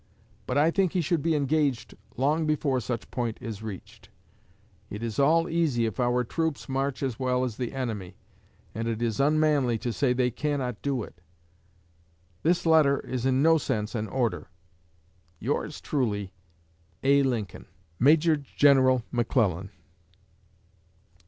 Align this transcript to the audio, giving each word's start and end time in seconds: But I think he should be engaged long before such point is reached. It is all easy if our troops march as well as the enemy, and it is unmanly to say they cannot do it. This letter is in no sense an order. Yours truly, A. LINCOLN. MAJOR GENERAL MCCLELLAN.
But 0.47 0.57
I 0.57 0.71
think 0.71 0.93
he 0.93 1.01
should 1.01 1.21
be 1.21 1.35
engaged 1.35 1.93
long 2.17 2.47
before 2.47 2.79
such 2.79 3.11
point 3.11 3.37
is 3.39 3.61
reached. 3.61 4.09
It 4.89 5.03
is 5.03 5.19
all 5.19 5.47
easy 5.47 5.85
if 5.85 5.99
our 5.99 6.23
troops 6.23 6.67
march 6.67 7.03
as 7.03 7.19
well 7.19 7.43
as 7.43 7.57
the 7.57 7.71
enemy, 7.71 8.15
and 8.73 8.87
it 8.87 8.99
is 8.99 9.19
unmanly 9.19 9.77
to 9.77 9.93
say 9.93 10.11
they 10.11 10.31
cannot 10.31 10.81
do 10.81 11.03
it. 11.03 11.21
This 12.41 12.65
letter 12.65 12.99
is 13.01 13.27
in 13.27 13.43
no 13.43 13.59
sense 13.59 13.93
an 13.93 14.07
order. 14.07 14.49
Yours 15.39 15.79
truly, 15.79 16.33
A. 17.03 17.21
LINCOLN. 17.21 17.67
MAJOR 17.99 18.37
GENERAL 18.37 19.03
MCCLELLAN. 19.13 19.69